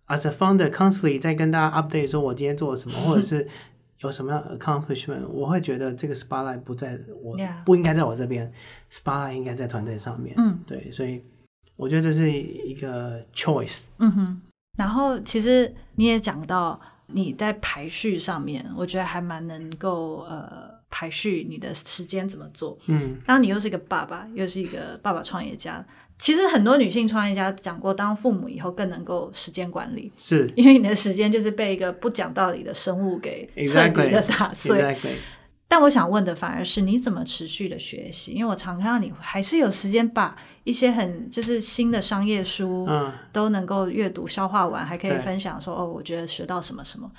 [0.07, 3.47] as a founder constantly 在跟大家 update 说我今天做了什么，或者是
[4.01, 8.51] 有什么样的 accomplishment，我会觉得这个 spotlight 不在我.不应该在我这边
[8.91, 10.35] ，spotlight 应该在团队上面。
[10.39, 11.23] 嗯，对，所以
[11.77, 13.83] 我觉得这是一个 choice。
[13.99, 14.41] 嗯哼，
[14.79, 16.81] 然后其实你也讲到。
[17.09, 22.77] 你在排序上面，我觉得还蛮能够呃排序你的时间怎么做。
[22.87, 25.85] 嗯，当你又是一个爸爸，又是一个爸爸创业家，
[26.19, 34.81] 其实很多女性创业家讲过，当父母以后更能够时间管理，是因为你的时间就是被一个不讲道理的生物给彻底的打碎。
[34.81, 34.97] Exactly.
[34.97, 35.17] Exactly.
[35.69, 38.33] 但我想问的反而是你怎么持续的学习？
[38.33, 47.11] 因为我常看到你还是有时间把一些很就是新的商业书，嗯，都能够阅读消化完，还可以分享说哦，我觉得学到什么什么。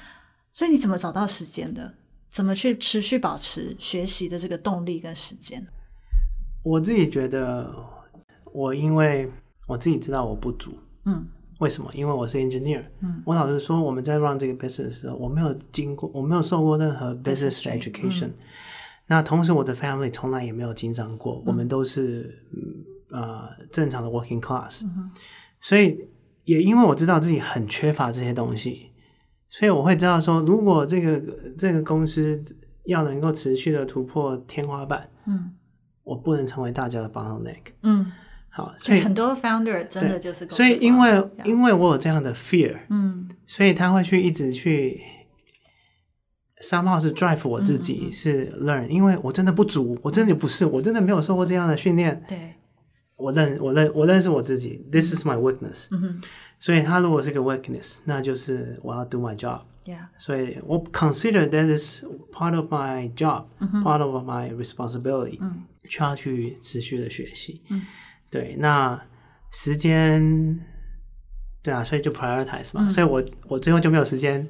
[0.54, 1.94] 所以你怎么找到时间的？
[2.30, 5.66] 怎么去持续保持学习的这个动力跟时间？
[6.64, 7.74] 我自己觉得，
[8.54, 9.32] 我因为
[9.66, 11.28] 我自己知道我不足，嗯。
[11.60, 11.90] 为什么？
[11.94, 12.84] 因为我是 engineer。
[13.00, 18.28] 嗯，我老实说，我们在 run 这个 business 的时候，我没有经过，我没有受过任何 business education。
[18.28, 18.34] 嗯、
[19.08, 22.44] 那同时，我的 family 从来也没有经商过，嗯、我们都是
[23.10, 24.84] 呃正常的 working class。
[24.84, 25.10] 嗯、
[25.60, 25.98] 所以
[26.44, 28.92] 也因为我知道自己很缺乏这些东西，
[29.50, 31.20] 所以我会知道说，如果这个
[31.58, 32.44] 这个公司
[32.86, 35.54] 要能够持续的突破天花板，嗯，
[36.04, 37.64] 我不能成为大家的 bottleneck。
[37.82, 38.12] 嗯。
[38.58, 45.00] 好，所以很多 founder 真的就是，所以因为因为我有这样的 fear，嗯，所以他会去一直去
[46.64, 52.56] ，somehow 是 drive 我自己，是 learn，因为我真的不足，我真的不是，我真的没有受过这样的训练，对，
[53.16, 56.22] 我认我认我认识我自己，this is my weakness，嗯哼，
[56.60, 67.84] 所以他如果是个 weakness，那就是我要 do my job，yeah，所以我 consider that is part of my job，part of my responsibility，嗯，需要去持续的学习，嗯。
[68.30, 69.02] 对，那
[69.52, 70.60] 时间，
[71.64, 74.46] 对啊，所以就 prioritize 嘛，嗯、所以我我最后就没有时间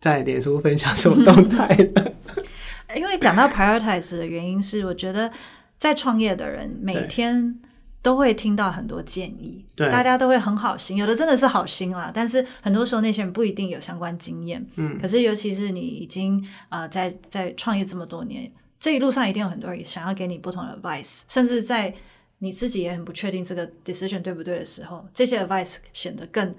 [0.00, 2.12] 在脸书分享什么动态了。
[2.96, 5.30] 因为讲到 prioritize 的原因是，我觉得
[5.78, 7.58] 在创业的人每天
[8.02, 21.94] 都会听到很多建议，对，大家都会很好心，有的真的是好心啦，但是很多时候那些人不一定有相关经验，嗯，可是尤其是你已经啊、呃、在在创业这么多年，这一路上一定有很多人想要给你不同的 advice，甚至在。
[22.42, 26.52] 你自己也很不确定这个 decision 对不对的时候，这些 advice 显得更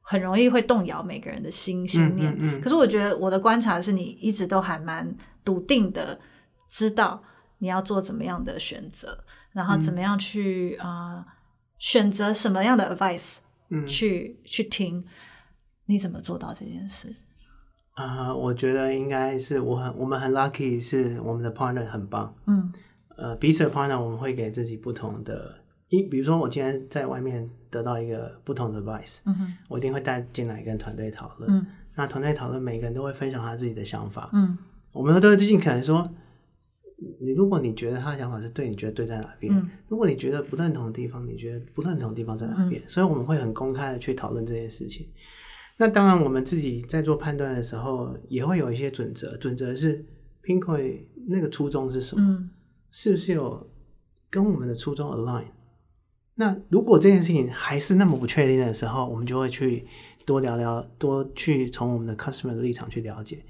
[0.00, 2.32] 很容易会动摇每个人的心心念。
[2.32, 5.14] 嗯嗯嗯、可是我觉得我的观察是你一直都还蛮
[5.44, 6.18] 笃定的，
[6.68, 7.22] 知道
[7.58, 9.16] 你要做怎么样的选择，
[9.52, 11.26] 然后怎么样去啊、嗯呃、
[11.78, 13.38] 选择什么样的 advice
[13.86, 15.04] 去、嗯、去听。
[15.86, 17.14] 你怎么做到这件事？
[17.94, 22.34] 啊、呃，我觉得应该是我很我们很 lucky，是我们的 partner 很棒。
[22.48, 22.72] 嗯。
[23.20, 25.54] 呃，彼此的 partner 我们会给自己不同的，
[25.90, 31.50] 一比如说我今天在外面得到一个不同的 advice，嗯哼，我一定会带进来跟团队讨论。
[31.52, 34.30] 嗯，那团队讨论，每个人都会分享他自己的想法。
[34.32, 34.56] 嗯，
[34.92, 36.08] 我们都会尽可能说，
[37.20, 39.54] 你如果你觉得他的想法是对，你觉得对在哪边？
[39.54, 42.80] 嗯、如果你觉得不认同的地方，你觉得不认同的地方在哪边？
[42.80, 45.06] 嗯、所以我们会很公开的去讨论这件事情。
[45.76, 49.36] 那当然，我们自己在做判断的时候，也会有一些准则。
[49.38, 50.04] 准则是
[50.44, 52.22] Pinkoi 那个初衷是什么？
[52.22, 52.50] 嗯、
[52.90, 53.68] 是不是有
[54.28, 55.44] 跟我们的初衷 align？
[56.34, 59.86] 那如果这件事情还是那么不确定的时候，我们就会去
[60.24, 63.44] 多聊聊，多去从我们的 customer 的立场去了解。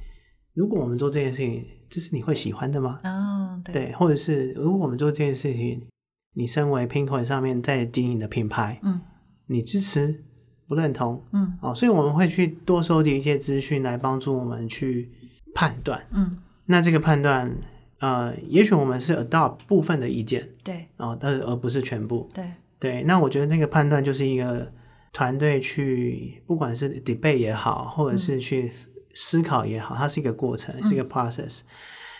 [0.55, 3.01] 如果我们做这件事情，这是你会喜欢的吗？
[3.05, 5.87] 哦，对，对，或者是如果我们做这件事情，
[6.35, 9.01] 你身为 Pinkoi 上面在经营的品牌，嗯，
[9.47, 10.25] 你支持？
[10.67, 15.11] 不认同，嗯，哦，所以我们会去多收集一些资讯来帮助我们去
[15.53, 17.53] 判断，嗯，那这个判断，
[18.01, 22.45] 呃，也许我们是 adopt 部分的意见，对，啊，但而不是全部，对，
[22.79, 24.71] 对，那我觉得那个判断就是一个
[25.13, 28.71] 团队去，不管是 debate 也好，或者是去
[29.15, 31.65] 思考也好，它是一个过程，是一个 process，嗯，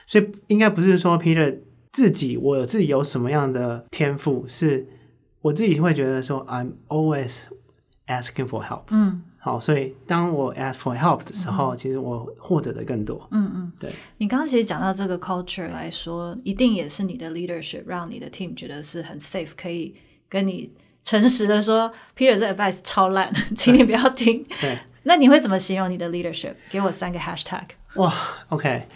[0.07, 1.59] 所以应该不是说 Peter
[1.93, 4.87] 自己，我有自己有什么样的天赋，是
[5.43, 7.45] 我自己会觉得说 I'm always
[8.07, 13.91] Asking for help，嗯，好，所以当我 ask for help 的时候，嗯、其实我获得的更多，嗯嗯，对。
[14.19, 19.95] 你刚刚其实讲到这个 culture 来说，一定也是你的 leadership 让你的 team 觉得是很 safe，可以
[20.29, 20.71] 跟你
[21.03, 24.45] 诚实的说，Peter 这 advice 超烂， 请你不要听。
[24.61, 26.53] 对，那你会怎么形容你的 leadership？
[26.69, 27.63] 给我三个 hashtag。
[27.95, 28.15] 哇
[28.51, 28.89] ，OK，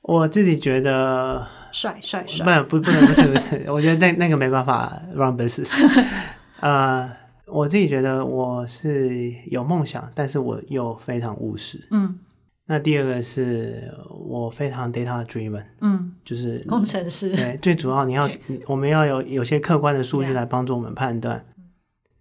[0.00, 5.74] 我自己觉得帅帅帅，不不不能不是不是，我觉得那那个没办法 run business，
[6.60, 7.22] 呃。
[7.54, 11.86] 我自己觉得我是有梦想，但是我又非常务实。
[11.92, 12.18] 嗯，
[12.66, 15.64] 那第二个是我非常 data driven。
[15.80, 17.30] 嗯，就是工程师。
[17.30, 18.28] 对，最主要你要
[18.66, 21.44] 我们要有有些客观的数据来帮助我们判断。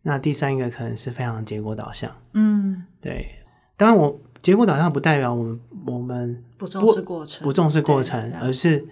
[0.04, 2.12] 那第三个可能是非常结果导向。
[2.34, 3.28] 嗯，对。
[3.76, 8.86] 当然，我结果导向不代表我们我们不重视过程，不重视过程，而是。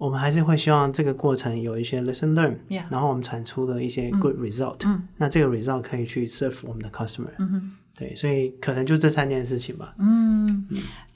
[0.00, 2.56] 我们还是会希望这个过程有一些 lesson learn，
[2.88, 4.80] 然后我们产出了一些 good result，
[5.18, 7.28] 那这个 result 可以去 serve 我们的 customer，
[7.94, 9.94] 对，所以可能就这三件事情吧。
[9.98, 10.66] 嗯，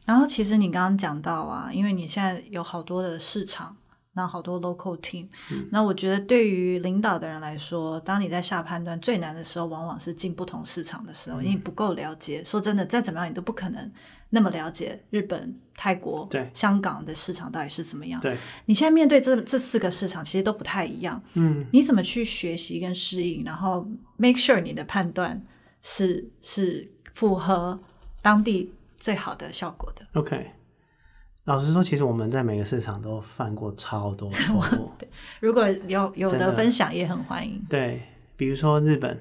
[0.05, 3.75] 然后其实你刚刚讲到啊，因为你现在有好多的市场，
[4.12, 5.29] 那好多 local team，
[5.70, 12.44] 那我觉得对于领导的人来说，当你在下判断最难的时候，往往是进不同市场的时候，因为你不够了解。
[12.44, 13.90] 说真的，再怎么样，你都不可能。
[14.35, 18.20] 那么了解日本、泰国、对香港的市场到底是怎么样？
[18.20, 21.23] 对，你现在面对这这四个市场，其实都不太一样。
[21.35, 25.40] 嗯，你怎么去学习跟适应，然后 make sure 你的判断
[25.83, 27.79] 是是符合
[28.20, 30.51] 当地最好的效果的？OK，
[31.44, 34.90] 老实说，其实我们在每个市场都犯过超多错误。
[35.38, 37.64] 如果有有的分享，也很欢迎。
[37.68, 38.03] 对，
[38.37, 39.16] 比如说日本，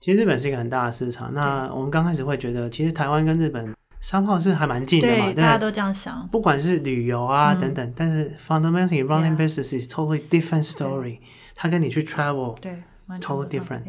[0.00, 1.32] 其实日本是一个很大的市场。
[1.32, 3.74] 那我们刚开始会觉得，其实台湾跟日本。
[4.00, 5.24] 商号是还蛮近的嘛？
[5.26, 6.28] 对，大家都这样想。
[6.30, 11.18] 不管是旅游啊等等，但是 fundamentally running business is totally different story。
[11.54, 12.82] 他跟你去 travel，对
[13.20, 13.82] ，totally different。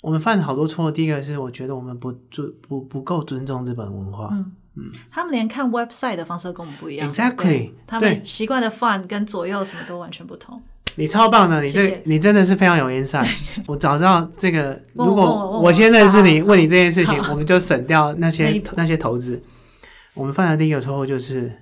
[0.00, 0.92] 我们犯了好多错。
[0.92, 4.28] 第一个是我觉得我们不尊不不够尊重日本文化。
[4.32, 7.08] 嗯嗯，他们连看 website 的方式跟我们不一样。
[7.08, 10.60] Exactly，他们习惯的 font 跟左右什么都完全不同。
[10.96, 13.28] 你超棒的，你这你真的是非常有 insight。
[13.66, 19.42] 我早知道这个，如果我先认识你，问你这件事情，我们就省掉那些那些投资。
[20.14, 21.52] 我们犯的第一个错误就是，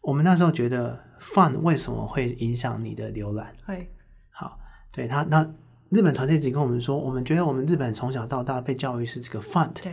[0.00, 3.52] 我们那时候觉得 font 为什么会影响你的浏览？
[3.66, 3.90] 会，
[4.30, 4.58] 好，
[4.94, 5.44] 对他那
[5.88, 9.92] 日本团队只跟我们说，我们觉得我们日本从小到大被教育是这个 font，对，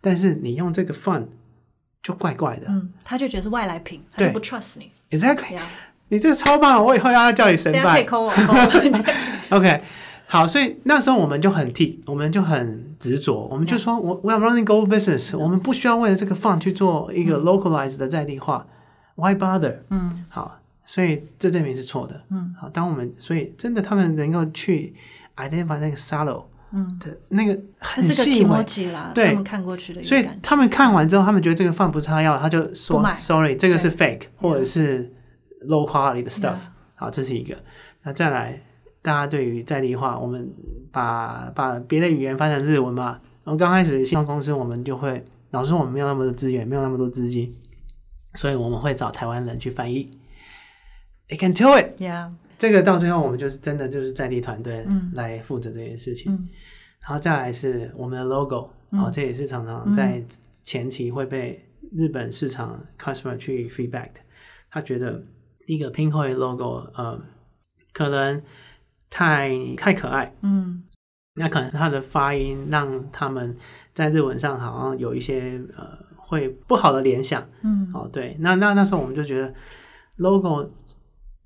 [0.00, 1.26] 但是你用这个 font
[2.02, 5.56] 就怪怪的，嗯，他就觉得是外来品，他就不 trust 你，exactly。
[6.10, 8.04] 你这个超棒，我以后要叫你神拜。
[9.50, 9.80] OK，
[10.26, 18.66] 好，所以那时候我们就很替，我们就很执着，我们就说，我.我要 running global business，、嗯、我们不需要为了这个 font 去做一个 localized 的在地化、
[19.16, 19.76] 嗯、，Why bother？
[19.90, 22.22] 嗯，好，所以这证明是错的。
[22.30, 24.94] 嗯，好，当我们所以真的他们能够去
[25.36, 28.64] identify 那个 subtle 嗯的那个很细微，
[29.14, 35.12] 对，他们看过去的，所以他们看完之后，他们觉得这个 font 不是他要，他就说 sorry，这个是 fake，或者是。
[35.66, 36.56] Low quality 的 stuff，Yeah.
[36.94, 37.56] 好，这是一个。
[38.02, 38.62] 那再来，
[39.00, 40.52] 大家对于在地化，我们
[40.92, 43.20] 把把别的语言翻成日文嘛。
[43.42, 47.56] 然后刚开始新创公司，我们就会老实说，我们没有那么多资源，没有那么多资金，
[48.34, 50.10] 所以我们会找台湾人去翻译。
[51.28, 52.32] They can do it，Yeah.
[52.58, 56.32] 这个到最后我们就是真的就是在地团队来负责这件事情。
[56.32, 56.48] 嗯、
[57.00, 60.22] 然后再来是我们的 logo，然后这也是常常在
[60.62, 64.20] 前期会被日本市场 customer 去 feedback 的，
[64.70, 65.22] 他觉得。
[65.70, 67.20] 一个 Pinkoi logo，呃，
[67.92, 68.42] 可能
[69.08, 70.82] 太太可爱，嗯，
[71.34, 73.56] 那可能它的发音让他们
[73.92, 79.54] 在日文上好像有一些呃会不好的联想，嗯，哦，对，那那那时候我们就觉得
[80.16, 80.68] logo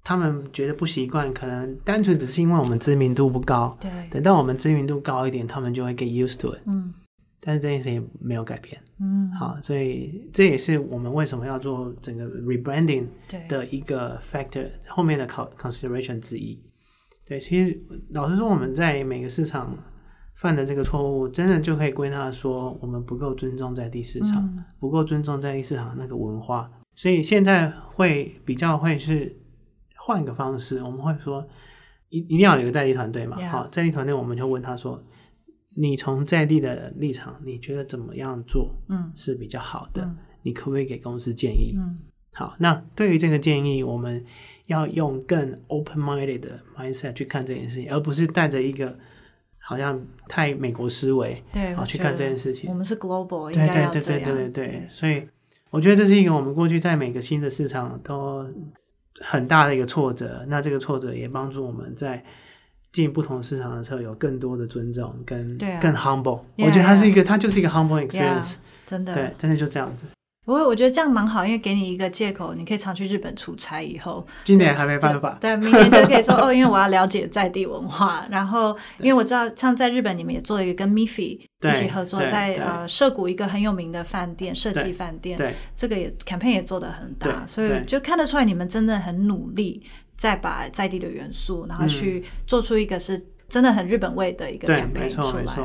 [0.03, 3.77] 他们觉得不习惯，可能单纯只是因为我们知名度不高。
[3.81, 6.61] 对，等到我们知名度高一点，他们就会 get used to it。
[6.67, 6.91] 嗯，
[7.47, 8.81] 但是这件事情没有改变。
[8.99, 13.07] 嗯，好，所以这也是我们为什么要做整个 rebranding
[13.49, 16.59] 的一个 factor 后面的考 consideration 之一。
[17.27, 17.79] 对，其实
[18.11, 19.77] 老实说，我们在每个市场
[20.37, 26.71] 犯的这个错误，真的就可以归纳说，我们不够尊重在地市场，嗯、不够尊重在地市场那个文化。
[26.95, 29.37] 所以现在会比较会是
[29.97, 31.47] 换一个方式，我们会说
[32.11, 33.37] 一一定要有一个在地团队嘛。
[33.49, 35.03] 好，在地团队我们就问他说
[35.75, 38.75] ：“你从在地的立场，你觉得怎么样做？
[38.89, 40.17] 嗯，是比较好的、嗯。
[40.43, 41.75] 你可不可以给公司建议？
[41.77, 41.99] 嗯，
[42.35, 42.55] 好。
[42.59, 44.25] 那对于这个建议，我们
[44.67, 48.97] 要用更 open-minded 的 mindset 去看这件事情，而不是带着一个
[49.59, 52.69] 好像太美国思维对，好去看这件事情。
[52.71, 55.23] 我们是 global，对对对对对对对，对，所以。
[55.71, 58.49] 我觉得这是一个我们过去在每个新的市场都
[59.23, 60.45] 很大的一个挫折。
[60.47, 62.25] 那这个挫折也帮助我们在
[62.95, 66.41] 进不同市场的时候有更多的尊重跟更 humble。
[66.57, 68.55] 我觉得它是一个，它就是一个 humble experience。
[68.87, 70.07] 真的，对，真的就这样子。
[70.45, 73.81] 不过我觉得这样蛮好，因为给你一个借口，你可以常去日本出差。
[73.81, 78.27] 以后今年还没办法，对，明年就可以说 哦，因为我要了解在地文化。
[78.31, 89.83] 然后，因为我知道，像在日本，你们也做了一个跟 Miffy 一起合作，在呃涩谷一个很有名的饭店设计饭店，对，这个也 campaign 也做得很大，所以就看得出来你们真的很努力，
[90.17, 93.19] 在把在地的元素，然后去做出一个是
[93.49, 95.57] 真的很日本味的一个 campaign 出来。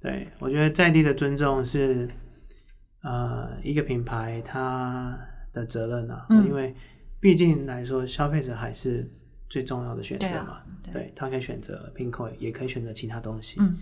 [0.00, 2.08] 对，我觉得在地的尊重是。
[3.02, 5.16] 呃，一个品牌它
[5.52, 6.74] 的责任啊，嗯、因为
[7.20, 9.08] 毕竟来说，消费者还是
[9.48, 10.60] 最重要的选择嘛。
[10.82, 13.56] 对，啊、对，他可以选择 Pinkoi，也可以选择其他东西。
[13.60, 13.78] 嗯，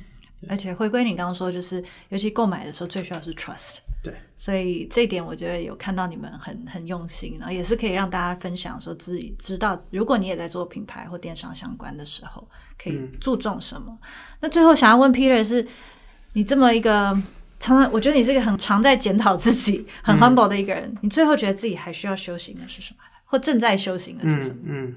[0.51, 3.79] 而且回归你刚刚说，就是尤其购买的时候，最需要是 trust。
[4.03, 12.47] 对，所以这一点我觉得有看到你们很很用心，然后也是可以让大家分享，说自己知道，如果你也在做品牌或电商相关的时候，
[12.79, 13.99] 可以注重什么。
[14.03, 14.09] 嗯、
[14.43, 15.67] 那最后想要问 Peter 是，
[16.35, 17.19] 你这么一个。
[17.59, 20.99] 常常，我觉得你是一个很常在检讨自己、很 humble 的一个人、嗯。
[21.03, 23.01] 你最后觉得自己还需要修行的是什么？
[23.25, 24.57] 或正在修行的是什么？
[24.65, 24.97] 嗯，嗯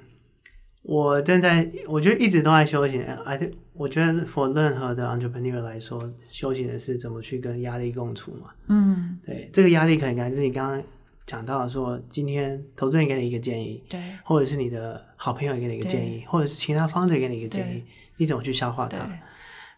[0.83, 3.03] 我正在，我觉得一直都在修行。
[3.25, 8.49] I think，我觉得 for 任何的 entrepreneur 来说，修行的是怎么去跟压力共处嘛。
[8.67, 10.81] 嗯，对，这个压力可能来自你刚刚
[11.25, 17.83] 讲到的说，今天投资人给你一个建议，对，或者是你的好朋友给你一个建议，或者是其他方式给你一个建议，
[18.17, 18.97] 你怎么去消化它？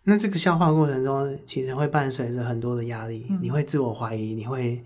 [0.03, 4.83] 那这个消化过程中，其实会伴随着很多的压力，嗯，你会自我怀疑，你会，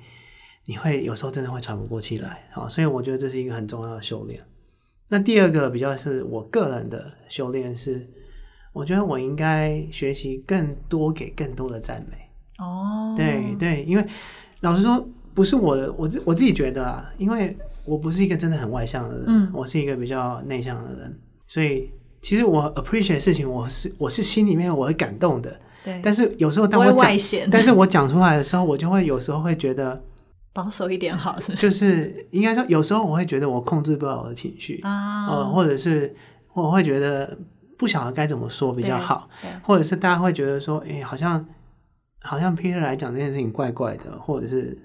[0.66, 4.38] 你会有时候真的会喘不过气来，好，所以我觉得这是一个很重要的修炼。
[5.07, 8.05] 那第二个比较是我个人的修炼是，
[8.74, 12.18] 我觉得我应该学习更多给更多的赞美。
[12.57, 14.05] 哦，对对，因为
[14.59, 17.55] 老实说，不是我的，我自我自己觉得啊，因为
[17.86, 21.89] 我不是一个真的很外向的人，嗯，我是一个比较内向的人，所以。
[22.26, 25.59] 其实我 appreciate 事情，我是我是心里面我会感动的。
[25.84, 26.01] 对。
[26.03, 27.15] 但是有时候当我讲，
[27.51, 30.01] 但是我讲出来的时候，我就会有时候会觉得
[30.51, 31.53] 保守一点好，是？
[31.53, 36.15] 就是应该说，有时候我会觉得我控制不了我的情绪啊，呃，或者是
[36.55, 37.38] 我会觉得
[37.78, 39.30] 不晓得该怎么说比较好，
[39.61, 41.45] 或者是大家会觉得说，哎，好像
[42.23, 44.84] 好像 Peter 来讲这件事情怪怪的，或者是。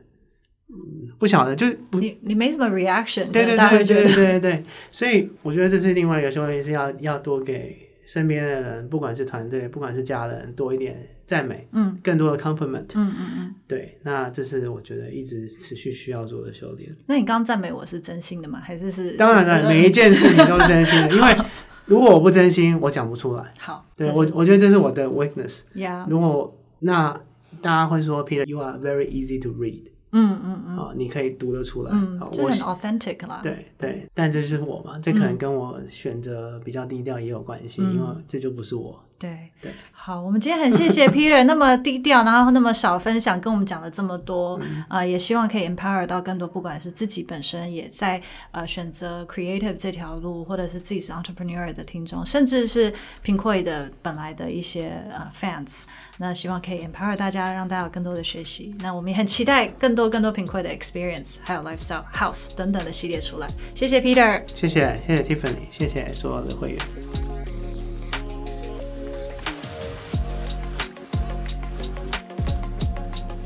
[1.18, 16.91] 不晓得，就不你你没什么 reaction，对对对对对对对，所以我觉得这是另外一个修炼，是要要多给身边的人，不管是团队，不管是家人，多一点赞美，嗯，更多的 compliment，嗯嗯嗯，对，那这是我觉得一直持续需要做的修炼。
[17.07, 18.61] 那你刚刚赞美我是真心的吗？
[18.62, 19.12] 还是是？
[19.12, 21.37] 当然了，每一件事情都是真心的，因为
[21.87, 23.53] 如果我不真心，我讲不出来。
[23.59, 25.61] 好，对我我觉得这是我的 weakness。
[25.75, 27.21] Yeah，如果那
[27.61, 29.89] 大家会说 Peter，you are very easy to read。
[30.12, 33.40] 嗯嗯嗯，哦，你可以读得出来，嗯，这很 authentic 啦。
[33.42, 38.98] 对对，但这是我嘛，这可能跟我选择比较低调也有关系，嗯，因为这就不是我。
[39.21, 44.59] 对对，好，我们今天很谢谢 Peter 那么低调，然后那么少分享，跟我们讲了这么多
[44.89, 48.18] 啊，也希望可以 empower 到更多，不管是自己本身也在
[48.51, 52.91] 呃选择 creative 这条路，或者是自己是 entrepreneur 的听众，甚至是
[53.23, 55.85] Pinkoi 的本来的一些呃 fans，
[56.16, 58.75] 那希望可以 empower 大家，让大家有更多的学习。
[58.79, 63.47] 那我们也很期待更多更多 Pinkoi 的 experience，还有 lifestyle house 等等的系列出来。
[63.75, 67.39] 谢谢 Peter，谢谢谢谢 Tiffany，谢谢所有的会员。